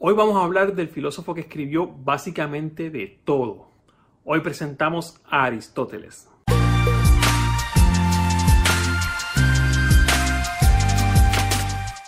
Hoy 0.00 0.14
vamos 0.14 0.36
a 0.36 0.44
hablar 0.44 0.76
del 0.76 0.86
filósofo 0.86 1.34
que 1.34 1.40
escribió 1.40 1.88
básicamente 1.88 2.88
de 2.88 3.18
todo. 3.24 3.66
Hoy 4.24 4.38
presentamos 4.42 5.20
a 5.28 5.42
Aristóteles. 5.42 6.28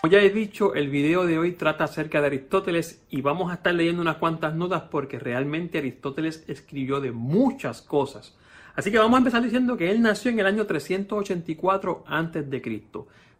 Como 0.00 0.12
ya 0.12 0.20
he 0.20 0.30
dicho, 0.30 0.74
el 0.76 0.88
video 0.88 1.26
de 1.26 1.40
hoy 1.40 1.50
trata 1.50 1.82
acerca 1.82 2.20
de 2.20 2.28
Aristóteles 2.28 3.04
y 3.10 3.22
vamos 3.22 3.50
a 3.50 3.54
estar 3.54 3.74
leyendo 3.74 4.02
unas 4.02 4.18
cuantas 4.18 4.54
notas 4.54 4.82
porque 4.82 5.18
realmente 5.18 5.78
Aristóteles 5.78 6.44
escribió 6.46 7.00
de 7.00 7.10
muchas 7.10 7.82
cosas. 7.82 8.38
Así 8.76 8.92
que 8.92 8.98
vamos 8.98 9.16
a 9.16 9.18
empezar 9.18 9.42
diciendo 9.42 9.76
que 9.76 9.90
él 9.90 10.00
nació 10.00 10.30
en 10.30 10.38
el 10.38 10.46
año 10.46 10.64
384 10.64 12.04
a.C. 12.06 12.82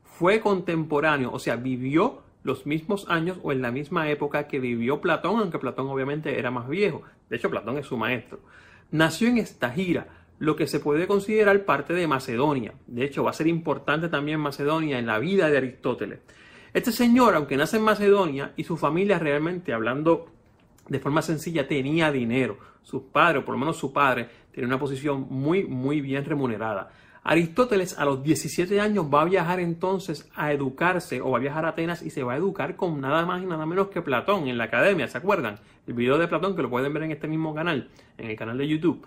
Fue 0.03 0.41
contemporáneo, 0.41 1.30
o 1.32 1.39
sea, 1.39 1.55
vivió 1.55 2.29
los 2.43 2.66
mismos 2.66 3.07
años 3.09 3.38
o 3.43 3.52
en 3.52 3.62
la 3.62 3.70
misma 3.70 4.09
época 4.11 4.46
que 4.48 4.61
vivió 4.61 5.00
Platón, 5.00 5.40
aunque 5.40 5.59
Platón 5.59 5.89
obviamente 5.89 6.39
era 6.39 6.50
más 6.50 6.68
viejo. 6.68 7.03
De 7.29 7.36
hecho, 7.36 7.50
Platón 7.50 7.79
es 7.79 7.86
su 7.86 7.96
maestro. 7.96 8.40
Nació 8.90 9.29
en 9.29 9.39
Estagira, 9.39 10.08
lo 10.39 10.57
que 10.57 10.66
se 10.66 10.80
puede 10.80 11.07
considerar 11.07 11.64
parte 11.64 11.93
de 11.93 12.08
Macedonia. 12.08 12.72
De 12.86 13.04
hecho, 13.04 13.22
va 13.22 13.30
a 13.30 13.35
ser 13.35 13.46
importante 13.46 14.08
también 14.08 14.40
Macedonia 14.40 14.99
en 14.99 15.07
la 15.07 15.18
vida 15.18 15.50
de 15.50 15.58
Aristóteles. 15.58 16.21
Este 16.72 16.93
señor, 16.93 17.35
aunque 17.35 17.57
nace 17.57 17.76
en 17.76 17.82
Macedonia 17.82 18.52
y 18.57 18.64
su 18.64 18.77
familia 18.77 19.18
realmente, 19.18 19.72
hablando 19.72 20.29
de 20.88 20.99
forma 20.99 21.21
sencilla, 21.21 21.68
tenía 21.68 22.11
dinero. 22.11 22.58
Sus 22.82 23.02
padres, 23.02 23.43
o 23.43 23.44
por 23.44 23.54
lo 23.54 23.58
menos 23.58 23.77
su 23.77 23.93
padre, 23.93 24.29
tenía 24.50 24.66
una 24.66 24.79
posición 24.79 25.27
muy, 25.29 25.64
muy 25.64 26.00
bien 26.00 26.25
remunerada. 26.25 26.91
Aristóteles 27.22 27.98
a 27.98 28.04
los 28.06 28.22
17 28.22 28.80
años 28.80 29.06
va 29.12 29.22
a 29.22 29.26
viajar 29.26 29.60
entonces 29.60 30.29
a 30.34 30.52
educarse 30.52 31.20
o 31.20 31.30
va 31.30 31.38
a 31.38 31.40
viajar 31.40 31.66
a 31.66 31.68
Atenas 31.68 32.02
y 32.02 32.10
se 32.10 32.22
va 32.22 32.33
a 32.33 32.36
educar 32.36 32.77
con 32.77 33.00
nada 33.00 33.27
más 33.27 33.42
y 33.42 33.46
nada 33.46 33.66
menos 33.66 33.88
que 33.88 34.00
Platón 34.00 34.48
en 34.48 34.56
la 34.56 34.64
academia, 34.64 35.06
¿se 35.06 35.19
acuerdan? 35.19 35.58
El 35.86 35.94
video 35.94 36.16
de 36.16 36.28
Platón 36.28 36.56
que 36.56 36.62
lo 36.62 36.70
pueden 36.70 36.92
ver 36.94 37.02
en 37.02 37.12
este 37.12 37.28
mismo 37.28 37.55
canal, 37.55 37.91
en 38.16 38.30
el 38.30 38.36
canal 38.36 38.56
de 38.56 38.66
YouTube. 38.66 39.06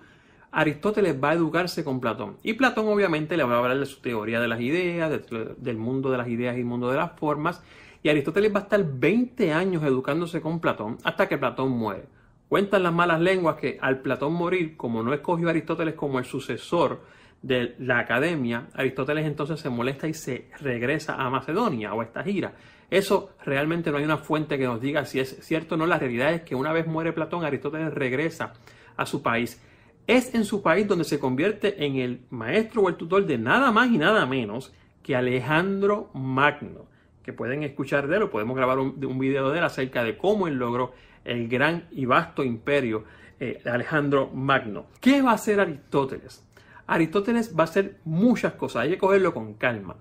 Aristóteles 0.52 1.22
va 1.22 1.31
a 1.31 1.33
educarse 1.33 1.83
con 1.83 2.00
Platón 2.00 2.38
y 2.44 2.53
Platón 2.53 2.88
obviamente 2.88 3.36
le 3.36 3.44
va 3.44 3.55
a 3.55 3.59
hablar 3.59 3.80
de 3.80 3.88
su 3.88 4.00
teoría 4.00 4.39
de 4.39 4.48
las 4.48 4.61
ideas, 4.61 5.11
del 5.58 5.77
mundo 5.77 6.11
de 6.11 6.17
las 6.20 6.27
ideas 6.27 6.55
y 6.55 6.59
el 6.59 6.66
mundo 6.66 6.92
de 6.92 6.98
las 6.98 7.14
formas 7.20 7.64
y 8.03 8.09
Aristóteles 8.09 8.53
va 8.53 8.59
a 8.59 8.64
estar 8.64 8.83
20 8.86 9.53
años 9.53 9.81
educándose 9.83 10.42
con 10.42 10.59
Platón 10.59 10.98
hasta 11.03 11.27
que 11.27 11.38
Platón 11.38 11.72
muere. 11.72 12.03
Cuentan 12.50 12.83
las 12.83 12.94
malas 12.94 13.20
lenguas 13.20 13.55
que 13.55 13.80
al 13.81 14.02
Platón 14.02 14.33
morir, 14.33 14.77
como 14.77 15.02
no 15.02 15.14
escogió 15.14 15.48
a 15.48 15.52
Aristóteles 15.52 15.95
como 15.95 16.20
el 16.20 16.25
sucesor, 16.25 17.02
de 17.44 17.75
la 17.77 17.99
academia, 17.99 18.67
Aristóteles 18.73 19.27
entonces 19.27 19.59
se 19.59 19.69
molesta 19.69 20.08
y 20.08 20.13
se 20.13 20.49
regresa 20.59 21.16
a 21.16 21.30
Macedonia 21.30 21.94
o 21.94 22.02
a 22.02 22.05
esta 22.05 22.23
gira. 22.23 22.53
Eso 22.89 23.31
realmente 23.45 23.91
no 23.91 23.97
hay 23.97 24.05
una 24.05 24.17
fuente 24.17 24.58
que 24.58 24.66
nos 24.66 24.80
diga 24.80 25.05
si 25.05 25.19
es 25.19 25.38
cierto 25.41 25.75
o 25.75 25.77
no. 25.77 25.86
La 25.86 25.99
realidad 25.99 26.33
es 26.33 26.41
que 26.44 26.55
una 26.55 26.71
vez 26.71 26.88
muere 26.88 27.11
Platón, 27.11 27.44
Aristóteles 27.44 27.94
regresa 27.94 28.53
a 28.95 29.05
su 29.05 29.21
país. 29.21 29.61
Es 30.08 30.33
en 30.33 30.45
su 30.45 30.61
país 30.61 30.88
donde 30.88 31.03
se 31.03 31.19
convierte 31.19 31.86
en 31.86 31.97
el 31.97 32.21
maestro 32.30 32.83
o 32.83 32.89
el 32.89 32.95
tutor 32.95 33.25
de 33.25 33.38
nada 33.38 33.71
más 33.71 33.89
y 33.89 33.97
nada 33.97 34.25
menos 34.25 34.73
que 35.02 35.16
Alejandro 35.16 36.11
Magno, 36.14 36.86
que 37.23 37.33
pueden 37.33 37.64
escuchar 37.64 38.08
de 38.08 38.17
él 38.17 38.23
o 38.23 38.30
podemos 38.30 38.55
grabar 38.55 38.80
un, 38.80 39.19
video 39.19 39.49
de 39.49 39.58
él 39.58 39.64
acerca 39.66 40.03
de 40.03 40.17
cómo 40.17 40.47
él 40.47 40.55
logró 40.55 40.94
el 41.25 41.49
gran 41.49 41.88
y 41.91 42.05
vasto 42.05 42.44
imperio 42.44 43.03
de 43.39 43.49
eh, 43.49 43.61
Alejandro 43.66 44.30
Magno. 44.33 44.86
¿Qué 45.02 45.21
va 45.21 45.31
a 45.31 45.36
hacer 45.36 45.59
Aristóteles? 45.59 46.45
Aristóteles 46.94 47.55
va 47.58 47.63
a 47.63 47.66
hacer 47.66 47.97
muchas 48.05 48.53
cosas, 48.53 48.83
hay 48.83 48.91
que 48.91 48.97
cogerlo 48.97 49.33
con 49.33 49.55
calma. 49.55 49.95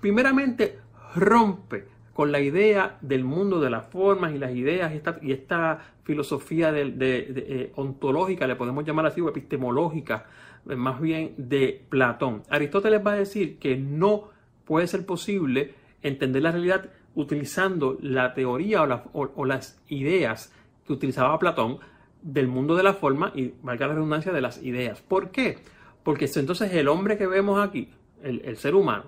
Primeramente, 0.00 0.78
rompe 1.14 1.84
con 2.12 2.32
la 2.32 2.40
idea 2.40 2.96
del 3.00 3.24
mundo 3.24 3.60
de 3.60 3.70
las 3.70 3.86
formas 3.86 4.34
y 4.34 4.38
las 4.38 4.54
ideas 4.54 4.92
y 5.22 5.32
esta, 5.32 5.80
filosofía 6.04 6.70
de, 6.70 6.94
eh, 7.00 7.72
ontológica, 7.74 8.46
le 8.46 8.54
podemos 8.54 8.84
llamar 8.84 9.06
así, 9.06 9.20
o 9.20 9.28
epistemológica, 9.28 10.26
eh, 10.68 10.76
más 10.76 11.00
bien 11.00 11.34
de 11.36 11.84
Platón. 11.88 12.44
Aristóteles 12.48 13.04
va 13.04 13.12
a 13.12 13.16
decir 13.16 13.58
que 13.58 13.76
no 13.76 14.30
puede 14.64 14.86
ser 14.86 15.04
posible 15.04 15.74
entender 16.02 16.42
la 16.42 16.52
realidad 16.52 16.90
utilizando 17.16 17.98
la 18.00 18.34
teoría 18.34 18.82
o 19.12 19.44
las 19.44 19.82
ideas 19.88 20.52
que 20.86 20.92
utilizaba 20.92 21.38
Platón 21.40 21.80
del 22.22 22.48
mundo 22.48 22.76
de 22.76 22.82
la 22.82 22.94
forma 22.94 23.32
y, 23.34 23.54
valga 23.62 23.86
la 23.88 23.94
redundancia, 23.94 24.32
de 24.32 24.40
las 24.40 24.62
ideas. 24.62 25.00
¿Por 25.00 25.30
qué? 25.30 25.58
Porque 26.06 26.30
entonces 26.32 26.72
el 26.72 26.86
hombre 26.86 27.18
que 27.18 27.26
vemos 27.26 27.58
aquí, 27.58 27.88
el, 28.22 28.56
ser 28.58 28.76
humano, 28.76 29.06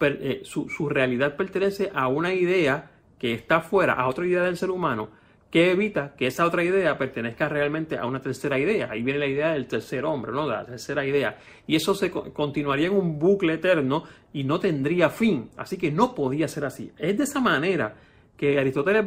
eh, 0.00 0.40
su, 0.42 0.88
realidad 0.88 1.36
pertenece 1.36 1.92
a 1.94 2.08
una 2.08 2.34
idea 2.34 2.90
que 3.16 3.32
está 3.32 3.60
fuera, 3.60 3.92
a 3.92 4.08
otra 4.08 4.26
idea 4.26 4.42
del 4.42 4.56
ser 4.56 4.70
humano, 4.70 5.08
que 5.52 5.70
evita 5.70 6.16
que 6.16 6.26
esa 6.26 6.44
otra 6.44 6.64
idea 6.64 6.98
pertenezca 6.98 7.48
realmente 7.48 7.96
a 7.96 8.06
una 8.06 8.20
tercera 8.20 8.58
idea. 8.58 8.88
Ahí 8.90 9.04
viene 9.04 9.20
la 9.20 9.28
idea 9.28 9.52
del 9.52 9.68
tercer 9.68 10.04
hombre, 10.04 10.32
¿no? 10.32 10.48
De 10.48 10.54
la 10.54 10.66
tercera 10.66 11.06
idea. 11.06 11.38
Y 11.64 11.76
eso 11.76 11.94
se 11.94 12.10
continuaría 12.10 12.88
en 12.88 12.96
un 12.96 13.20
bucle 13.20 13.54
eterno 13.54 14.02
y 14.32 14.42
no 14.42 14.58
tendría 14.58 15.10
fin. 15.10 15.48
Así 15.56 15.76
que 15.76 15.92
no 15.92 16.12
podía 16.12 16.48
ser 16.48 16.64
así. 16.64 16.90
Es 16.98 17.16
de 17.16 17.22
esa 17.22 17.38
manera 17.38 17.94
que 18.36 18.58
Aristóteles 18.58 19.04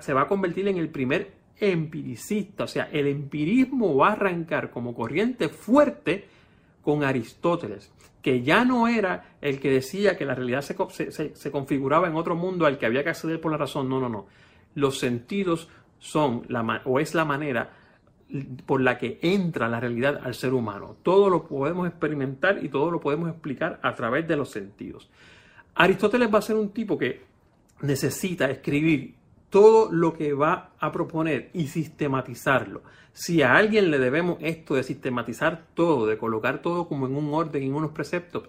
se 0.00 0.12
va 0.12 0.20
a 0.20 0.28
convertir 0.28 0.68
en 0.68 0.76
el 0.76 0.90
primer 0.90 1.32
empiricista. 1.58 2.64
O 2.64 2.68
sea, 2.68 2.90
el 2.92 3.06
empirismo 3.06 3.96
va 3.96 4.08
a 4.08 4.12
arrancar 4.12 4.70
como 4.70 4.94
corriente 4.94 5.48
fuerte 5.48 6.43
con 6.84 7.02
Aristóteles, 7.02 7.90
que 8.22 8.42
ya 8.42 8.64
no 8.64 8.86
era 8.86 9.36
el 9.40 9.58
que 9.58 9.70
decía 9.70 10.16
que 10.16 10.24
la 10.24 10.34
realidad 10.34 10.62
se, 10.62 11.50
configuraba 11.50 12.06
en 12.06 12.14
otro 12.14 12.36
mundo 12.36 12.66
al 12.66 12.78
que 12.78 12.86
había 12.86 13.02
que 13.02 13.10
acceder 13.10 13.40
por 13.40 13.50
la 13.52 13.58
razón. 13.58 13.88
No, 13.88 14.00
no, 14.00 14.08
no. 14.08 14.26
Los 14.74 14.98
sentidos 14.98 15.68
son 15.98 16.42
la, 16.48 16.82
o 16.84 17.00
es 17.00 17.14
la 17.14 17.24
manera 17.24 17.70
por 18.66 18.80
la 18.80 18.98
que 18.98 19.18
entra 19.22 19.68
la 19.68 19.80
realidad 19.80 20.20
al 20.22 20.34
ser 20.34 20.54
humano. 20.54 20.96
Todo 21.02 21.28
lo 21.28 21.46
podemos 21.46 21.88
experimentar 21.88 22.64
y 22.64 22.68
todo 22.68 22.90
lo 22.90 23.00
podemos 23.00 23.30
explicar 23.30 23.78
a 23.82 23.94
través 23.94 24.26
de 24.26 24.36
los 24.36 24.50
sentidos. 24.50 25.10
Aristóteles 25.74 26.32
va 26.32 26.38
a 26.38 26.42
ser 26.42 26.56
un 26.56 26.70
tipo 26.70 26.96
que 26.96 27.22
necesita 27.82 28.50
escribir 28.50 29.14
todo 29.54 29.88
lo 29.92 30.14
que 30.14 30.32
va 30.34 30.70
a 30.80 30.90
proponer 30.90 31.50
y 31.52 31.68
sistematizarlo. 31.68 32.82
Si 33.12 33.40
a 33.40 33.54
alguien 33.54 33.92
le 33.92 34.00
debemos 34.00 34.38
esto 34.40 34.74
de 34.74 34.82
sistematizar 34.82 35.66
todo, 35.74 36.08
de 36.08 36.18
colocar 36.18 36.60
todo 36.60 36.88
como 36.88 37.06
en 37.06 37.14
un 37.14 37.32
orden, 37.32 37.62
en 37.62 37.72
unos 37.72 37.92
preceptos, 37.92 38.48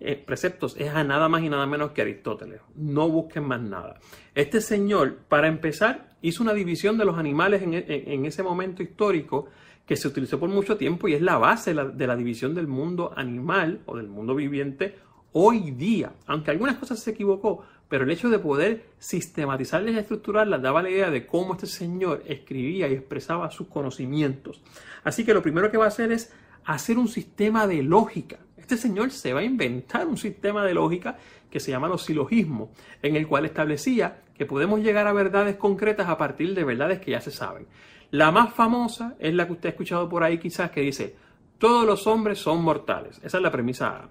eh, 0.00 0.16
preceptos, 0.16 0.74
es 0.78 0.88
a 0.88 1.04
nada 1.04 1.28
más 1.28 1.42
y 1.42 1.50
nada 1.50 1.66
menos 1.66 1.90
que 1.90 2.00
Aristóteles. 2.00 2.62
No 2.74 3.06
busquen 3.10 3.44
más 3.44 3.60
nada. 3.60 4.00
Este 4.34 4.62
señor, 4.62 5.16
para 5.28 5.46
empezar, 5.46 6.14
hizo 6.22 6.42
una 6.42 6.54
división 6.54 6.96
de 6.96 7.04
los 7.04 7.18
animales 7.18 7.60
en, 7.62 8.24
ese 8.24 8.42
momento 8.42 8.82
histórico 8.82 9.48
que 9.84 9.94
se 9.94 10.08
utilizó 10.08 10.40
por 10.40 10.48
mucho 10.48 10.78
tiempo 10.78 11.06
y 11.06 11.12
es 11.12 11.20
la 11.20 11.36
base 11.36 11.74
de 11.74 12.06
la 12.06 12.16
división 12.16 12.54
del 12.54 12.66
mundo 12.66 13.12
animal 13.14 13.80
o 13.84 13.94
del 13.94 14.08
mundo 14.08 14.34
viviente 14.34 14.94
hoy 15.32 15.72
día. 15.72 16.14
Aunque 16.26 16.50
algunas 16.50 16.76
cosas 16.76 16.98
se 16.98 17.10
equivocó, 17.10 17.62
pero 17.88 18.04
el 18.04 18.10
hecho 18.10 18.28
de 18.28 18.38
poder 18.38 18.86
sistematizarlas 18.98 19.94
y 19.94 19.98
estructurarlas 19.98 20.62
daba 20.62 20.82
la 20.82 20.90
idea 20.90 21.10
de 21.10 21.26
cómo 21.26 21.54
este 21.54 21.66
señor 21.66 22.22
escribía 22.26 22.88
y 22.88 22.94
expresaba 22.94 23.50
sus 23.50 23.68
conocimientos. 23.68 24.60
Así 25.04 25.24
que 25.24 25.34
lo 25.34 25.42
primero 25.42 25.70
que 25.70 25.76
va 25.76 25.84
a 25.84 25.88
hacer 25.88 26.10
es 26.10 26.32
hacer 26.64 26.98
un 26.98 27.08
sistema 27.08 27.66
de 27.66 27.82
lógica. 27.82 28.38
Este 28.56 28.76
señor 28.76 29.12
se 29.12 29.32
va 29.32 29.40
a 29.40 29.44
inventar 29.44 30.06
un 30.06 30.16
sistema 30.16 30.64
de 30.64 30.74
lógica 30.74 31.16
que 31.50 31.60
se 31.60 31.70
llama 31.70 31.88
los 31.88 32.02
silogismos, 32.02 32.70
en 33.02 33.14
el 33.14 33.28
cual 33.28 33.44
establecía 33.44 34.22
que 34.34 34.46
podemos 34.46 34.80
llegar 34.80 35.06
a 35.06 35.12
verdades 35.12 35.56
concretas 35.56 36.08
a 36.08 36.18
partir 36.18 36.54
de 36.54 36.64
verdades 36.64 37.00
que 37.00 37.12
ya 37.12 37.20
se 37.20 37.30
saben. 37.30 37.66
La 38.10 38.32
más 38.32 38.52
famosa 38.52 39.14
es 39.20 39.34
la 39.34 39.46
que 39.46 39.52
usted 39.52 39.68
ha 39.68 39.70
escuchado 39.70 40.08
por 40.08 40.24
ahí 40.24 40.38
quizás 40.38 40.70
que 40.70 40.80
dice, 40.80 41.14
todos 41.58 41.86
los 41.86 42.06
hombres 42.06 42.38
son 42.38 42.62
mortales. 42.62 43.20
Esa 43.22 43.38
es 43.38 43.42
la 43.42 43.52
premisa 43.52 43.88
A. 43.88 44.10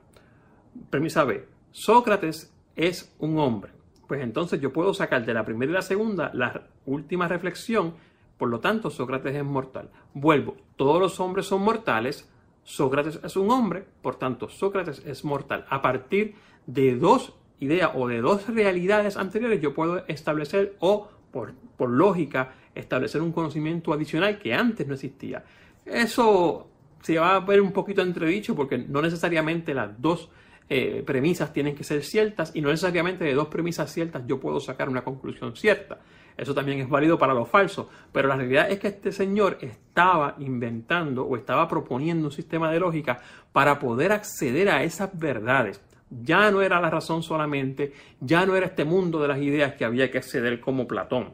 Premisa 0.90 1.26
B. 1.26 1.46
Sócrates 1.72 2.55
es 2.76 3.14
un 3.20 3.38
hombre. 3.40 3.72
Pues 4.08 4.22
entonces 4.22 4.62
yo 4.62 4.72
puedo 4.72 4.94
sacar 4.94 5.26
de 5.26 5.34
la 5.34 5.46
primera 5.46 5.72
y 5.72 5.76
la 5.76 5.82
segunda 5.82 6.32
la 6.34 6.68
última 6.86 7.28
reflexión, 7.28 7.96
por 8.38 8.50
lo 8.50 8.60
tanto 8.60 8.90
Sócrates 8.90 9.36
es 9.36 9.44
mortal. 9.44 9.90
Vuelvo, 10.14 10.56
todos 10.76 11.00
los 11.00 11.20
hombres 11.20 11.48
son 11.48 11.62
mortales, 11.62 12.30
Sócrates 12.64 13.20
es 13.24 13.36
un 13.36 13.50
hombre, 13.50 13.86
por 14.02 14.16
tanto 14.16 14.50
Sócrates 14.50 15.04
es 15.06 15.24
mortal. 15.24 15.66
A 15.70 15.82
partir 15.82 16.36
de 16.68 16.96
dos 16.96 17.34
ideas 17.60 17.92
o 17.96 18.08
de 18.08 18.22
dos 18.22 18.48
realidades 18.48 19.18
anteriores 19.18 19.62
yo 19.62 19.74
puedo 19.74 20.06
establecer 20.08 20.76
o 20.80 21.10
por, 21.32 21.54
por 21.78 21.90
lógica 21.90 22.54
establecer 22.76 23.22
un 23.22 23.32
conocimiento 23.32 23.94
adicional 23.94 24.38
que 24.38 24.54
antes 24.54 24.86
no 24.88 24.94
existía. 24.94 25.44
Eso 25.86 26.68
se 27.02 27.18
va 27.18 27.36
a 27.36 27.40
ver 27.40 27.62
un 27.62 27.72
poquito 27.72 28.02
entredicho 28.02 28.56
porque 28.56 28.78
no 28.78 29.02
necesariamente 29.02 29.74
las 29.74 30.02
dos 30.02 30.30
eh, 30.70 31.04
premisas 31.06 31.54
tienen 31.54 31.76
que 31.76 31.84
ser 31.84 32.04
ciertas 32.04 32.52
y 32.56 32.62
no 32.62 32.70
necesariamente 32.70 33.24
de 33.24 33.34
dos 33.34 33.48
premisas 33.48 33.92
ciertas 33.92 34.24
yo 34.26 34.40
puedo 34.40 34.60
sacar 34.60 34.90
una 34.90 35.04
conclusión 35.04 35.56
cierta. 35.56 36.00
Eso 36.38 36.54
también 36.54 36.80
es 36.80 36.90
válido 36.90 37.18
para 37.18 37.34
lo 37.34 37.46
falso, 37.46 37.90
pero 38.12 38.28
la 38.28 38.36
realidad 38.36 38.70
es 38.70 38.80
que 38.80 38.90
este 38.90 39.12
señor 39.12 39.58
estaba 39.62 40.36
inventando 40.40 41.24
o 41.24 41.38
estaba 41.38 41.68
proponiendo 41.68 42.28
un 42.28 42.32
sistema 42.32 42.70
de 42.72 42.80
lógica 42.80 43.20
para 43.54 43.80
poder 43.80 44.12
acceder 44.12 44.70
a 44.70 44.84
esas 44.84 45.18
verdades. 45.18 45.82
Ya 46.10 46.52
no 46.52 46.62
era 46.62 46.82
la 46.82 46.90
razón 46.90 47.24
solamente, 47.24 47.94
ya 48.20 48.46
no 48.46 48.56
era 48.56 48.68
este 48.68 48.86
mundo 48.86 49.22
de 49.22 49.28
las 49.28 49.40
ideas 49.40 49.76
que 49.76 49.86
había 49.86 50.12
que 50.12 50.18
acceder 50.18 50.60
como 50.60 50.88
Platón. 50.88 51.34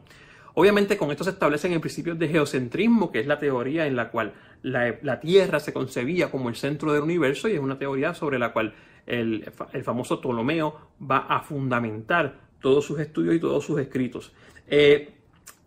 Obviamente 0.54 0.96
con 0.96 1.10
esto 1.10 1.24
se 1.24 1.30
establecen 1.30 1.72
el 1.72 1.80
principio 1.80 2.14
de 2.14 2.28
geocentrismo, 2.28 3.10
que 3.10 3.20
es 3.20 3.26
la 3.26 3.38
teoría 3.38 3.86
en 3.86 3.96
la 3.96 4.10
cual 4.10 4.34
la, 4.62 5.20
Tierra 5.20 5.60
se 5.60 5.72
concebía 5.72 6.30
como 6.30 6.48
el 6.48 6.56
centro 6.56 6.92
del 6.92 7.02
universo 7.02 7.48
y 7.48 7.54
es 7.54 7.60
una 7.60 7.78
teoría 7.78 8.14
sobre 8.14 8.38
la 8.38 8.52
cual 8.52 8.74
el, 9.06 9.50
famoso 9.84 10.20
Ptolomeo 10.20 10.76
va 11.00 11.18
a 11.18 11.40
fundamentar 11.40 12.40
todos 12.60 12.84
sus 12.84 13.00
estudios 13.00 13.34
y 13.34 13.40
todos 13.40 13.64
sus 13.64 13.80
escritos. 13.80 14.32
Eh, 14.68 15.14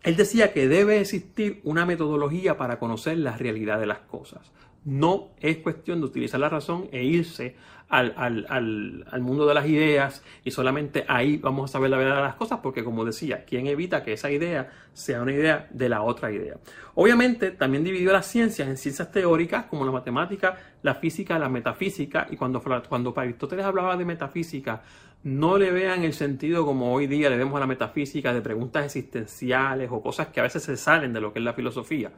él 0.02 0.16
decía 0.16 0.52
que 0.52 0.68
debe 0.68 1.00
existir 1.00 1.60
una 1.64 1.84
metodología 1.84 2.56
para 2.56 2.78
conocer 2.78 3.18
la 3.18 3.36
realidad 3.36 3.80
de 3.80 3.86
las 3.86 3.98
cosas. 3.98 4.52
No 4.86 5.32
es 5.40 5.56
cuestión 5.58 5.98
de 6.00 6.06
utilizar 6.06 6.38
la 6.38 6.48
razón 6.48 6.88
e 6.92 7.02
irse 7.02 7.56
al, 7.88 9.20
mundo 9.20 9.44
de 9.44 9.54
las 9.54 9.66
ideas 9.66 10.22
y 10.44 10.52
solamente 10.52 11.04
ahí 11.08 11.38
vamos 11.38 11.70
a 11.70 11.72
saber 11.72 11.90
la 11.90 11.96
verdad 11.96 12.16
de 12.16 12.22
las 12.22 12.36
cosas 12.36 12.60
porque 12.62 12.84
como 12.84 13.04
decía, 13.04 13.44
¿quién 13.44 13.66
evita 13.66 14.04
que 14.04 14.12
esa 14.12 14.30
idea 14.30 14.70
sea 14.92 15.22
una 15.22 15.32
idea 15.32 15.66
de 15.70 15.88
la 15.88 16.02
otra 16.02 16.30
idea? 16.30 16.54
Obviamente 16.94 17.50
también 17.50 17.82
dividió 17.82 18.12
las 18.12 18.26
ciencias 18.26 18.68
en 18.68 18.76
ciencias 18.76 19.10
teóricas 19.10 19.64
como 19.64 19.84
la 19.84 19.90
matemática, 19.90 20.56
la 20.82 20.94
física, 20.94 21.36
la 21.36 21.48
metafísica 21.48 22.28
y 22.30 22.36
cuando, 22.36 22.62
cuando 22.88 23.12
Aristóteles 23.16 23.64
hablaba 23.64 23.96
de 23.96 24.04
metafísica 24.04 24.82
no 25.24 25.58
le 25.58 25.72
vean 25.72 26.04
el 26.04 26.12
sentido 26.12 26.64
como 26.64 26.92
hoy 26.92 27.08
día 27.08 27.28
le 27.28 27.36
vemos 27.36 27.56
a 27.56 27.60
la 27.60 27.66
metafísica 27.66 28.32
de 28.32 28.40
preguntas 28.40 28.84
existenciales 28.84 29.88
o 29.90 30.00
cosas 30.00 30.28
que 30.28 30.38
a 30.38 30.44
veces 30.44 30.62
se 30.62 30.76
salen 30.76 31.12
de 31.12 31.20
lo 31.20 31.32
que 31.32 31.40
es 31.40 31.44
la 31.44 31.54
filosofía. 31.54 32.12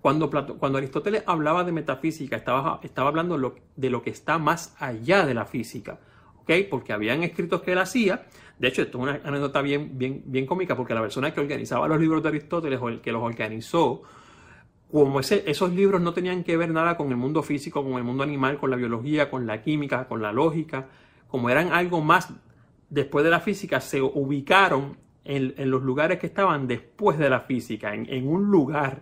Cuando, 0.00 0.30
Aristóteles 0.78 1.22
hablaba 1.26 1.62
de 1.64 1.72
metafísica, 1.72 2.36
estaba, 2.36 2.80
estaba 2.82 3.08
hablando 3.08 3.54
de 3.76 3.90
lo 3.90 4.02
que 4.02 4.10
está 4.10 4.38
más 4.38 4.74
allá 4.78 5.26
de 5.26 5.34
la 5.34 5.44
física, 5.44 5.98
¿ok? 6.38 6.50
Porque 6.70 6.92
habían 6.92 7.22
escritos 7.22 7.60
que 7.62 7.72
él 7.72 7.78
hacía. 7.78 8.26
De 8.58 8.68
hecho, 8.68 8.82
esto 8.82 8.98
es 8.98 9.02
una 9.02 9.20
anécdota 9.24 9.60
bien, 9.60 9.98
bien, 9.98 10.22
bien 10.24 10.46
cómica, 10.46 10.74
porque 10.74 10.94
la 10.94 11.02
persona 11.02 11.34
que 11.34 11.40
organizaba 11.40 11.86
los 11.86 12.00
libros 12.00 12.22
de 12.22 12.30
Aristóteles 12.30 12.80
o 12.80 12.88
el 12.88 13.00
que 13.00 13.12
los 13.12 13.22
organizó, 13.22 14.02
como 14.90 15.20
esos 15.20 15.72
libros 15.72 16.00
no 16.00 16.14
tenían 16.14 16.44
que 16.44 16.56
ver 16.56 16.70
nada 16.70 16.96
con 16.96 17.10
el 17.10 17.16
mundo 17.16 17.42
físico, 17.42 17.84
con 17.84 17.92
el 17.92 18.02
mundo 18.02 18.22
animal, 18.22 18.58
con 18.58 18.70
la 18.70 18.76
biología, 18.76 19.30
con 19.30 19.46
la 19.46 19.62
química, 19.62 20.08
con 20.08 20.22
la 20.22 20.32
lógica, 20.32 20.88
como 21.28 21.50
eran 21.50 21.72
algo 21.72 22.00
más 22.00 22.32
después 22.88 23.24
de 23.24 23.30
la 23.30 23.40
física, 23.40 23.80
se 23.80 24.02
ubicaron 24.02 24.96
en, 25.24 25.70
los 25.70 25.82
lugares 25.82 26.18
que 26.18 26.26
estaban 26.26 26.66
después 26.66 27.18
de 27.18 27.30
la 27.30 27.40
física, 27.40 27.94
en 27.94 28.26
un 28.26 28.50
lugar 28.50 29.00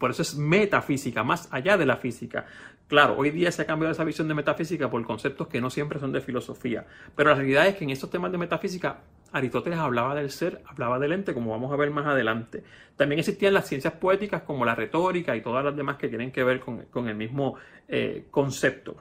por 0.00 0.10
eso 0.10 0.22
es 0.22 0.34
metafísica, 0.34 1.22
más 1.22 1.46
allá 1.52 1.76
de 1.76 1.84
la 1.84 1.98
física. 1.98 2.46
Claro, 2.88 3.16
hoy 3.18 3.30
día 3.30 3.52
se 3.52 3.62
ha 3.62 3.66
cambiado 3.66 3.92
esa 3.92 4.02
visión 4.02 4.26
de 4.28 4.34
metafísica 4.34 4.90
por 4.90 5.04
conceptos 5.04 5.46
que 5.46 5.60
no 5.60 5.68
siempre 5.68 6.00
son 6.00 6.10
de 6.10 6.22
filosofía. 6.22 6.86
Pero 7.14 7.28
la 7.28 7.36
realidad 7.36 7.66
es 7.66 7.76
que 7.76 7.84
en 7.84 7.90
estos 7.90 8.08
temas 8.08 8.32
de 8.32 8.38
metafísica, 8.38 9.02
Aristóteles 9.30 9.78
hablaba 9.78 10.14
del 10.14 10.30
ser, 10.30 10.62
hablaba 10.66 10.98
del 10.98 11.12
ente, 11.12 11.34
como 11.34 11.50
vamos 11.50 11.70
a 11.70 11.76
ver 11.76 11.90
más 11.90 12.06
adelante. 12.06 12.64
También 12.96 13.18
existían 13.18 13.52
las 13.52 13.68
ciencias 13.68 13.92
poéticas 13.92 14.40
como 14.42 14.64
la 14.64 14.74
retórica 14.74 15.36
y 15.36 15.42
todas 15.42 15.62
las 15.62 15.76
demás 15.76 15.98
que 15.98 16.08
tienen 16.08 16.32
que 16.32 16.44
ver 16.44 16.60
con, 16.60 17.08
el 17.08 17.14
mismo 17.14 17.56
eh, 17.86 18.24
concepto. 18.30 18.96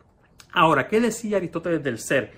Ahora, 0.52 0.90
¿qué 0.90 1.00
decía 1.00 1.38
Aristóteles 1.38 1.82
del 1.82 1.98
ser? 1.98 2.34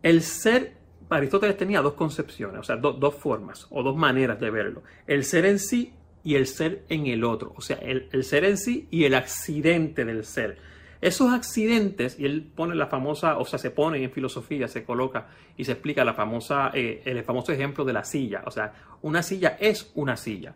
El 0.00 0.22
ser, 0.22 0.76
Aristóteles 1.08 1.56
tenía 1.56 1.80
dos 1.82 1.94
concepciones, 1.94 2.60
o 2.60 2.62
sea, 2.62 2.76
dos 2.76 3.14
formas 3.16 3.66
o 3.70 3.82
dos 3.82 3.96
maneras 3.96 4.38
de 4.38 4.48
verlo. 4.48 4.84
El 5.08 5.24
ser 5.24 5.44
en 5.44 5.58
sí 5.58 5.92
y 6.22 6.34
el 6.34 6.46
ser 6.46 6.84
en 6.88 7.06
el 7.06 7.24
otro, 7.24 7.52
o 7.56 7.60
sea, 7.60 7.76
el, 7.78 8.24
ser 8.24 8.44
en 8.44 8.58
sí 8.58 8.86
y 8.90 9.04
el 9.04 9.14
accidente 9.14 10.04
del 10.04 10.24
ser. 10.24 10.58
Esos 11.00 11.32
accidentes, 11.32 12.18
y 12.18 12.26
él 12.26 12.46
pone 12.54 12.74
la 12.74 12.86
famosa, 12.86 13.38
o 13.38 13.46
sea, 13.46 13.58
se 13.58 13.70
pone 13.70 14.02
en 14.04 14.10
filosofía, 14.10 14.68
se 14.68 14.84
coloca 14.84 15.28
y 15.56 15.64
se 15.64 15.72
explica 15.72 16.04
la 16.04 16.12
famosa, 16.12 16.70
eh, 16.74 17.00
el 17.06 17.24
famoso 17.24 17.52
ejemplo 17.52 17.86
de 17.86 17.94
la 17.94 18.04
silla. 18.04 18.42
O 18.44 18.50
sea, 18.50 18.74
una 19.00 19.22
silla 19.22 19.56
es 19.58 19.90
una 19.94 20.18
silla. 20.18 20.54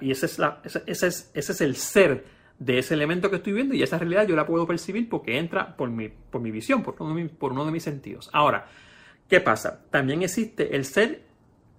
Y 0.00 0.12
ese 0.12 0.26
es, 0.26 0.38
la, 0.38 0.60
ese, 0.64 0.82
es, 0.86 1.30
ese 1.34 1.52
es 1.52 1.60
el 1.60 1.74
ser 1.74 2.24
de 2.60 2.78
ese 2.78 2.94
elemento 2.94 3.28
que 3.28 3.36
estoy 3.36 3.52
viendo 3.52 3.74
y 3.74 3.82
esa 3.82 3.98
realidad 3.98 4.26
yo 4.26 4.36
la 4.36 4.46
puedo 4.46 4.66
percibir 4.66 5.08
porque 5.08 5.36
entra 5.36 5.76
por 5.76 5.90
mi, 5.90 6.08
por 6.08 6.40
mi 6.40 6.52
visión, 6.52 6.82
por 6.82 6.96
uno 7.52 7.64
de 7.64 7.72
mis 7.72 7.82
sentidos. 7.82 8.30
Ahora, 8.32 8.68
¿qué 9.28 9.40
pasa? 9.40 9.84
También 9.90 10.22
existe 10.22 10.76
el 10.76 10.84
ser 10.84 11.25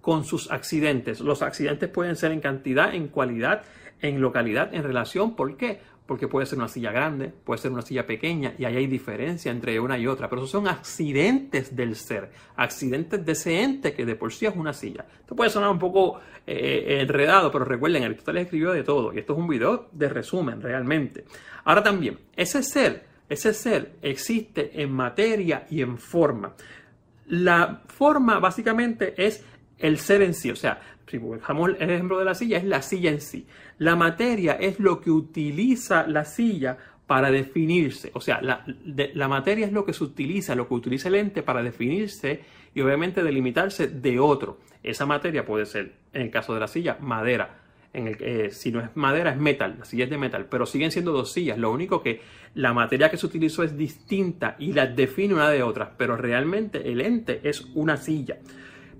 con 0.08 0.24
sus 0.24 0.50
accidentes. 0.50 1.20
Los 1.20 1.42
accidentes 1.42 1.90
pueden 1.90 2.16
ser 2.16 2.32
en 2.32 2.40
cantidad, 2.40 2.94
en 2.94 3.08
cualidad, 3.08 3.60
en 4.00 4.22
localidad, 4.22 4.74
en 4.74 4.82
relación. 4.82 5.36
¿Por 5.36 5.58
qué? 5.58 5.82
Porque 6.06 6.28
puede 6.28 6.46
ser 6.46 6.56
una 6.56 6.68
silla 6.68 6.92
grande, 6.92 7.28
puede 7.28 7.60
ser 7.60 7.72
una 7.72 7.82
silla 7.82 8.06
pequeña 8.06 8.54
y 8.56 8.64
ahí 8.64 8.78
hay 8.78 8.86
diferencia 8.86 9.52
entre 9.52 9.78
una 9.78 9.98
y 9.98 10.06
otra. 10.06 10.30
Pero 10.30 10.40
esos 10.40 10.50
son 10.50 10.66
accidentes 10.66 11.76
del 11.76 11.94
ser, 11.94 12.30
accidentes 12.56 13.22
de 13.22 13.32
ese 13.32 13.62
ente 13.62 13.92
que 13.92 14.06
de 14.06 14.14
por 14.14 14.32
sí 14.32 14.46
es 14.46 14.56
una 14.56 14.72
silla. 14.72 15.04
Esto 15.20 15.36
puede 15.36 15.50
sonar 15.50 15.68
un 15.68 15.78
poco 15.78 16.20
eh, 16.46 16.54
eh, 16.86 17.00
enredado, 17.02 17.52
pero 17.52 17.66
recuerden, 17.66 18.02
Aristóteles 18.04 18.44
escribió 18.44 18.72
de 18.72 18.84
todo 18.84 19.12
y 19.12 19.18
esto 19.18 19.34
es 19.34 19.38
un 19.38 19.48
video 19.48 19.90
de 19.92 20.08
resumen 20.08 20.62
realmente. 20.62 21.26
Ahora 21.64 21.82
también, 21.82 22.18
ese 22.34 22.62
ser, 22.62 23.04
ese 23.28 23.52
ser 23.52 23.96
existe 24.00 24.80
en 24.80 24.90
materia 24.90 25.66
y 25.68 25.82
en 25.82 25.98
forma. 25.98 26.54
La 27.26 27.82
forma 27.88 28.38
básicamente 28.38 29.12
es 29.18 29.44
el 29.78 29.98
ser 29.98 30.22
en 30.22 30.34
sí. 30.34 30.50
O 30.50 30.56
sea, 30.56 30.80
si 31.06 31.18
dejamos 31.18 31.70
el 31.78 31.90
ejemplo 31.90 32.18
de 32.18 32.24
la 32.24 32.34
silla, 32.34 32.58
es 32.58 32.64
la 32.64 32.82
silla 32.82 33.10
en 33.10 33.20
sí. 33.20 33.46
La 33.78 33.96
materia 33.96 34.52
es 34.54 34.78
lo 34.80 35.00
que 35.00 35.10
utiliza 35.10 36.06
la 36.06 36.24
silla 36.24 36.78
para 37.06 37.30
definirse. 37.30 38.10
O 38.14 38.20
sea, 38.20 38.40
la, 38.42 38.64
la, 39.14 39.28
materia 39.28 39.66
es 39.66 39.72
lo 39.72 39.84
que 39.84 39.94
se 39.94 40.04
utiliza, 40.04 40.54
lo 40.54 40.68
que 40.68 40.74
utiliza 40.74 41.08
el 41.08 41.14
ente 41.14 41.42
para 41.42 41.62
definirse 41.62 42.42
y 42.74 42.82
obviamente 42.82 43.22
delimitarse 43.22 43.88
de 43.88 44.20
otro. 44.20 44.58
Esa 44.82 45.06
materia 45.06 45.46
puede 45.46 45.64
ser, 45.64 45.94
en 46.12 46.22
el 46.22 46.30
caso 46.30 46.52
de 46.52 46.60
la 46.60 46.68
silla, 46.68 46.98
madera. 47.00 47.60
En 47.94 48.08
el, 48.08 48.16
eh, 48.20 48.50
si 48.50 48.70
no 48.70 48.80
es 48.80 48.94
madera, 48.94 49.30
es 49.30 49.38
metal. 49.38 49.76
La 49.78 49.86
silla 49.86 50.04
es 50.04 50.10
de 50.10 50.18
metal. 50.18 50.46
Pero 50.50 50.66
siguen 50.66 50.92
siendo 50.92 51.12
dos 51.12 51.32
sillas. 51.32 51.56
Lo 51.56 51.72
único 51.72 52.02
que 52.02 52.20
la 52.54 52.74
materia 52.74 53.10
que 53.10 53.16
se 53.16 53.24
utilizó 53.24 53.62
es 53.62 53.76
distinta 53.76 54.56
y 54.58 54.74
la 54.74 54.86
define 54.86 55.32
una 55.32 55.48
de 55.48 55.62
otras. 55.62 55.88
Pero 55.96 56.14
realmente 56.16 56.92
el 56.92 57.00
ente 57.00 57.40
es 57.42 57.62
una 57.74 57.96
silla. 57.96 58.36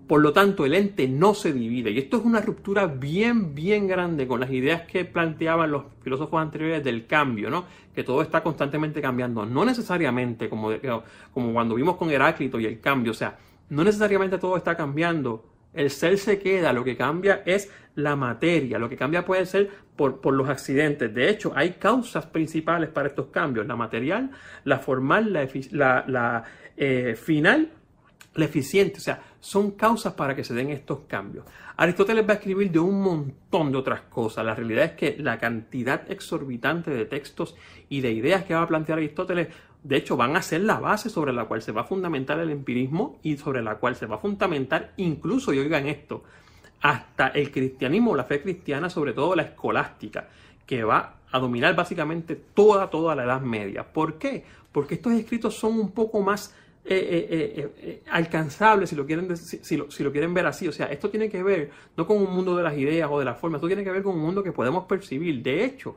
Por 0.09 0.23
lo 0.23 0.33
tanto, 0.33 0.65
el 0.65 0.75
ente 0.75 1.07
no 1.07 1.35
se 1.35 1.53
divide. 1.53 1.91
Y 1.91 1.99
esto 1.99 2.17
es 2.17 2.25
una 2.25 2.41
ruptura 2.41 2.87
bien, 2.87 3.55
bien 3.55 3.87
grande 3.87 4.27
con 4.27 4.41
las 4.41 4.51
ideas 4.51 4.83
que 4.83 5.05
planteaban 5.05 5.71
los 5.71 5.85
filósofos 6.03 6.41
anteriores 6.41 6.83
del 6.83 7.07
cambio, 7.07 7.51
¿no? 7.51 7.67
Que 7.95 8.03
todo 8.05 8.23
está 8.23 8.43
constantemente 8.43 9.03
cambiando. 9.03 9.45
No 9.45 9.67
necesariamente 9.67 10.49
como, 10.49 10.71
como 11.35 11.53
cuando 11.53 11.75
vimos 11.75 11.97
con 11.97 12.11
Heráclito 12.11 12.59
y 12.59 12.65
el 12.65 12.81
cambio. 12.81 13.13
O 13.13 13.15
sea, 13.15 13.37
no 13.69 13.85
necesariamente 13.85 14.39
todo 14.39 14.57
está 14.57 14.77
cambiando. 14.77 15.45
El 15.75 15.91
ser 15.91 16.17
se 16.17 16.39
queda, 16.39 16.73
lo 16.73 16.85
que 16.85 16.97
cambia 16.97 17.43
es 17.45 17.71
la 17.95 18.17
materia, 18.17 18.79
lo 18.79 18.89
que 18.89 18.97
cambia 18.97 19.27
puede 19.27 19.45
ser 19.45 19.71
por, 19.95 20.21
por, 20.21 20.33
los 20.33 20.49
accidentes. 20.49 21.13
De 21.13 21.29
hecho, 21.29 21.53
hay 21.55 21.73
causas 21.73 22.25
principales 22.27 22.89
para 22.89 23.09
estos 23.09 23.27
cambios, 23.27 23.67
la 23.67 23.77
material, 23.77 24.31
la 24.65 24.79
formal, 24.79 25.33
la, 25.33 26.45
eh, 26.77 27.15
final 27.21 27.73
eficiente, 28.43 28.99
o 28.99 29.01
sea, 29.01 29.23
son 29.41 29.73
causas 29.73 30.15
para 30.15 30.35
que 30.35 30.45
se 30.45 30.55
den 30.55 30.71
estos 30.71 31.01
cambios. 31.07 31.45
Aristóteles 31.77 32.27
va 32.27 32.33
a 32.33 32.37
escribir 32.37 32.71
de 32.71 32.79
un 32.79 33.01
montón 33.01 33.71
de 33.71 33.79
otras 33.79 34.03
cosas. 34.03 34.45
La 34.45 34.55
realidad 34.55 34.85
es 34.85 34.93
que 34.93 35.17
la 35.19 35.39
cantidad 35.39 36.11
exorbitante 36.11 36.91
de 36.91 37.05
textos 37.05 37.57
y 37.89 38.01
de 38.01 38.13
ideas 38.13 38.45
que 38.45 38.55
va 38.55 38.63
a 38.63 38.69
plantear 38.69 38.99
Aristóteles, 38.99 39.49
de 39.83 39.97
hecho, 39.97 40.17
van 40.17 40.37
a 40.37 40.43
ser 40.43 40.63
la 40.63 40.81
base 40.81 41.09
sobre 41.09 41.33
la 41.33 41.45
cual 41.45 41.63
se 41.63 41.73
va 41.73 41.83
a 41.83 41.85
fundamentar 41.85 42.41
el 42.41 42.51
empirismo 42.51 43.19
y 43.23 43.37
sobre 43.37 43.63
la 43.63 43.77
cual 43.77 43.95
se 43.95 44.07
va 44.07 44.17
a 44.17 44.19
fundamentar 44.19 44.93
incluso, 44.97 45.53
y 45.53 45.59
oigan 45.61 45.87
esto, 45.87 46.25
hasta 46.81 47.29
el 47.29 47.51
cristianismo, 47.51 48.15
la 48.17 48.25
fe 48.25 48.43
cristiana, 48.43 48.91
sobre 48.91 49.13
todo 49.13 49.37
la 49.37 49.43
escolástica, 49.43 50.29
que 50.67 50.85
va 50.85 51.15
a 51.31 51.39
dominar 51.39 51.75
básicamente 51.75 52.37
toda, 52.37 52.91
toda 52.91 53.15
la 53.15 53.25
Edad 53.25 53.41
Media. 53.41 53.93
¿Por 53.93 54.19
qué? 54.19 54.45
Porque 54.73 54.95
estos 54.95 55.13
escritos 55.13 55.55
son 55.55 55.79
un 55.79 55.93
poco 55.93 56.21
más 56.23 56.55
eh, 56.91 57.29
eh, 57.31 57.73
eh, 57.83 58.03
alcanzable, 58.11 58.87
si 58.87 58.97
lo, 58.97 59.05
quieren, 59.05 59.37
si, 59.37 59.77
lo, 59.77 59.91
si 59.91 60.03
lo 60.03 60.11
quieren 60.11 60.33
ver 60.33 60.47
así. 60.47 60.69
O 60.69 60.73
sea, 60.73 60.87
esto 60.87 61.11
tiene 61.11 61.29
que 61.29 61.43
ver 61.43 61.71
no 61.97 62.07
con 62.07 62.17
un 62.17 62.35
mundo 62.35 62.57
de 62.57 62.63
las 62.63 62.77
ideas 62.77 63.09
o 63.11 63.19
de 63.19 63.25
las 63.25 63.39
formas, 63.39 63.59
esto 63.59 63.67
tiene 63.67 63.85
que 63.85 63.91
ver 63.91 64.03
con 64.03 64.15
un 64.15 64.23
mundo 64.23 64.43
que 64.43 64.53
podemos 64.53 64.85
percibir. 64.85 65.43
De 65.43 65.65
hecho, 65.65 65.97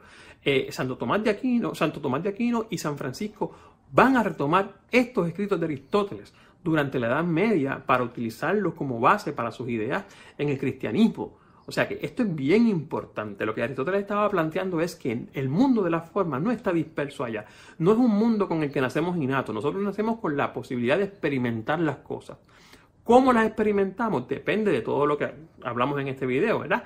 Santo 0.70 0.98
Tomás 0.98 1.24
de 1.24 1.30
Aquino, 1.30 1.74
Santo 1.76 2.02
Tomás 2.02 2.24
de 2.24 2.30
Aquino 2.30 2.68
y 2.70 2.78
San 2.78 2.98
Francisco 2.98 3.52
van 3.92 4.18
a 4.18 4.24
retomar 4.24 4.82
estos 4.92 5.28
escritos 5.28 5.60
de 5.60 5.66
Aristóteles 5.66 6.34
durante 6.64 7.00
la 7.00 7.08
Edad 7.08 7.24
Media 7.24 7.84
para 7.86 8.04
utilizarlos 8.04 8.74
como 8.74 9.00
base 9.00 9.34
para 9.34 9.52
sus 9.52 9.70
ideas 9.70 10.06
en 10.38 10.50
el 10.50 10.58
cristianismo. 10.58 11.41
O 11.66 11.72
sea 11.72 11.88
que 11.88 12.00
esto 12.02 12.24
es 12.24 12.36
bien 12.36 12.68
importante. 12.68 13.46
Lo 13.46 13.54
que 13.54 13.64
Aristóteles 13.64 14.02
estaba 14.02 14.30
planteando 14.30 14.82
es 14.82 14.96
que 14.96 15.28
el 15.34 15.50
mundo 15.50 15.84
de 15.84 15.90
la 15.90 16.02
forma 16.02 16.40
no 16.40 16.52
está 16.52 16.72
disperso 16.72 17.24
allá. 17.24 17.46
No 17.78 17.92
es 17.92 17.98
un 17.98 18.12
mundo 18.12 18.48
con 18.48 18.64
el 18.64 18.72
que 18.72 18.82
nacemos 18.82 19.16
innato. 19.18 19.54
Nosotros 19.54 19.82
nacemos 19.84 20.20
con 20.20 20.36
la 20.36 20.52
posibilidad 20.54 20.98
de 20.98 21.06
experimentar 21.06 21.80
las 21.80 21.98
cosas. 21.98 22.38
¿Cómo 23.04 23.34
las 23.34 23.46
experimentamos? 23.46 24.28
Depende 24.28 24.72
de 24.72 24.82
todo 24.82 25.06
lo 25.06 25.18
que 25.18 25.32
hablamos 25.64 26.00
en 26.00 26.08
este 26.08 26.26
video, 26.26 26.60
¿verdad? 26.60 26.84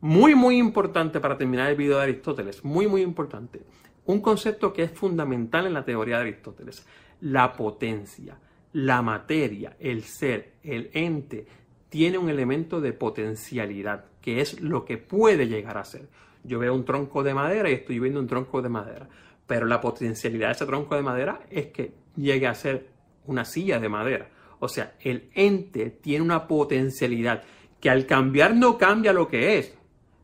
Muy, 0.00 0.34
muy 0.34 0.56
importante 0.58 1.20
para 1.20 1.36
terminar 1.36 1.70
el 1.70 1.76
video 1.76 1.96
de 1.96 2.04
Aristóteles. 2.04 2.64
Muy, 2.64 2.86
muy 2.86 3.02
importante. 3.02 3.62
Un 4.06 4.20
concepto 4.20 4.72
que 4.72 4.84
es 4.84 4.92
fundamental 4.92 5.66
en 5.66 5.74
la 5.74 5.84
teoría 5.84 6.16
de 6.16 6.22
Aristóteles. 6.22 6.86
La 7.20 7.52
potencia, 7.52 8.38
la 8.72 9.02
materia, 9.02 9.76
el 9.80 10.04
ser, 10.04 10.54
el 10.62 10.90
ente, 10.92 11.46
tiene 11.88 12.18
un 12.18 12.28
elemento 12.28 12.80
de 12.80 12.92
potencialidad 12.92 14.04
que 14.28 14.42
es 14.42 14.60
lo 14.60 14.84
que 14.84 14.98
puede 14.98 15.48
llegar 15.48 15.78
a 15.78 15.84
ser. 15.84 16.06
Yo 16.44 16.58
veo 16.58 16.74
un 16.74 16.84
tronco 16.84 17.22
de 17.22 17.32
madera 17.32 17.70
y 17.70 17.72
estoy 17.72 17.98
viendo 17.98 18.20
un 18.20 18.26
tronco 18.26 18.60
de 18.60 18.68
madera, 18.68 19.08
pero 19.46 19.64
la 19.64 19.80
potencialidad 19.80 20.48
de 20.48 20.52
ese 20.52 20.66
tronco 20.66 20.96
de 20.96 21.00
madera 21.00 21.40
es 21.50 21.68
que 21.68 21.94
llegue 22.14 22.46
a 22.46 22.54
ser 22.54 22.88
una 23.24 23.46
silla 23.46 23.80
de 23.80 23.88
madera. 23.88 24.28
O 24.58 24.68
sea, 24.68 24.96
el 25.00 25.30
ente 25.32 25.88
tiene 25.88 26.22
una 26.22 26.46
potencialidad 26.46 27.42
que 27.80 27.88
al 27.88 28.04
cambiar 28.04 28.54
no 28.54 28.76
cambia 28.76 29.14
lo 29.14 29.28
que 29.28 29.58
es. 29.58 29.78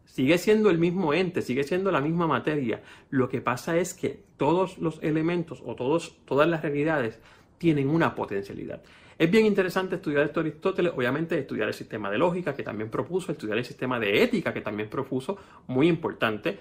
Sigue 0.05 0.37
siendo 0.37 0.69
el 0.69 0.77
mismo 0.77 1.15
ente, 1.15 1.41
sigue 1.41 1.65
siendo 1.65 1.91
la 1.91 2.03
misma 2.03 2.27
materia. 2.27 2.83
Lo 3.09 3.31
que 3.31 3.41
pasa 3.41 3.79
es 3.79 3.95
que 3.95 4.23
todos 4.37 4.77
los 4.77 5.03
elementos 5.03 5.63
o 5.65 5.77
todos, 5.77 6.15
todas 6.27 6.47
las 6.47 6.61
realidades 6.61 7.21
tienen 7.57 7.89
una 7.89 8.15
potencialidad. 8.15 8.83
Es 9.17 9.31
bien 9.31 9.47
interesante 9.47 9.97
estudiar 9.97 10.25
esto 10.25 10.43
de 10.43 10.51
Aristóteles, 10.51 10.93
obviamente 10.95 11.39
estudiar 11.39 11.69
el 11.69 11.75
sistema 11.75 12.11
de 12.11 12.19
lógica 12.19 12.55
que 12.55 12.63
también 12.63 12.91
propuso, 12.91 13.33
estudiar 13.33 13.59
el 13.59 13.65
sistema 13.65 14.01
de 14.01 14.23
ética 14.23 14.53
que 14.53 14.61
también 14.61 14.89
propuso, 14.89 15.39
muy 15.69 15.89
importante. 15.89 16.59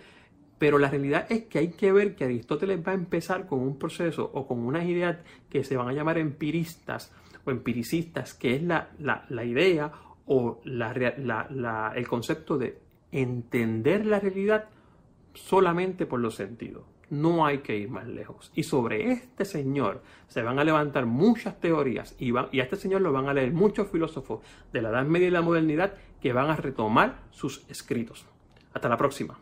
Pero 0.59 0.77
la 0.77 0.89
realidad 0.89 1.25
es 1.29 1.45
que 1.45 1.59
hay 1.59 1.71
que 1.71 1.91
ver 1.91 2.15
que 2.15 2.25
Aristóteles 2.25 2.79
va 2.85 2.91
a 2.91 2.95
empezar 2.95 3.47
con 3.47 3.59
un 3.59 3.77
proceso 3.79 4.29
o 4.33 4.47
con 4.47 4.59
unas 4.59 4.85
ideas 4.85 5.17
que 5.49 5.63
se 5.63 5.75
van 5.75 5.89
a 5.89 5.93
llamar 5.93 6.17
empiristas 6.17 7.11
o 7.43 7.51
empiricistas, 7.51 8.33
que 8.33 8.55
es 8.55 8.63
la, 8.63 8.91
la 8.99 9.43
idea 9.43 9.91
o 10.25 10.61
el 10.63 12.07
concepto 12.07 12.57
de 12.57 12.77
entender 13.11 14.05
la 14.05 14.19
realidad 14.19 14.69
solamente 15.33 16.05
por 16.05 16.19
los 16.19 16.35
sentidos. 16.35 16.92
No 17.13 17.45
hay 17.45 17.59
que 17.59 17.77
ir 17.77 17.89
más 17.89 18.07
lejos. 18.07 18.51
Y 18.55 18.63
sobre 18.63 19.11
este 19.11 19.45
señor 19.45 20.01
se 20.27 20.41
van 20.41 20.57
a 20.57 20.63
levantar 20.63 21.05
muchas 21.05 21.59
teorías 21.59 22.15
y, 22.17 22.33
y 22.51 22.59
a 22.59 22.63
este 22.63 22.75
señor 22.75 23.01
lo 23.01 23.11
van 23.11 23.29
a 23.29 23.33
leer 23.33 23.53
muchos 23.53 23.87
filósofos 23.89 24.41
de 24.71 24.81
la 24.81 24.89
Edad 24.89 25.05
Media 25.05 25.27
y 25.27 25.31
la 25.31 25.41
modernidad 25.41 25.93
que 26.21 26.33
van 26.33 26.49
a 26.49 26.55
retomar 26.55 27.19
sus 27.29 27.63
escritos. 27.69 28.25
Hasta 28.73 28.89
la 28.89 28.97
próxima. 28.97 29.37